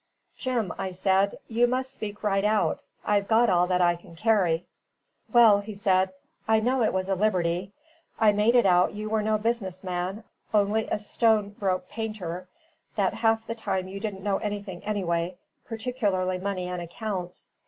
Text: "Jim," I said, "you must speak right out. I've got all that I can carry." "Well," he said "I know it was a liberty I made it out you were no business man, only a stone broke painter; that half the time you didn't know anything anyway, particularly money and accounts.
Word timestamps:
"Jim," 0.35 0.73
I 0.79 0.89
said, 0.89 1.37
"you 1.47 1.67
must 1.67 1.93
speak 1.93 2.23
right 2.23 2.43
out. 2.43 2.79
I've 3.05 3.27
got 3.27 3.51
all 3.51 3.67
that 3.67 3.81
I 3.83 3.95
can 3.95 4.15
carry." 4.15 4.65
"Well," 5.31 5.59
he 5.59 5.75
said 5.75 6.11
"I 6.47 6.59
know 6.59 6.81
it 6.81 6.91
was 6.91 7.07
a 7.07 7.13
liberty 7.13 7.71
I 8.19 8.31
made 8.31 8.55
it 8.55 8.65
out 8.65 8.95
you 8.95 9.11
were 9.11 9.21
no 9.21 9.37
business 9.37 9.83
man, 9.83 10.23
only 10.55 10.87
a 10.87 10.97
stone 10.97 11.49
broke 11.49 11.87
painter; 11.87 12.47
that 12.95 13.13
half 13.13 13.45
the 13.45 13.53
time 13.53 13.87
you 13.87 13.99
didn't 13.99 14.23
know 14.23 14.37
anything 14.39 14.83
anyway, 14.85 15.37
particularly 15.67 16.39
money 16.39 16.67
and 16.67 16.81
accounts. 16.81 17.51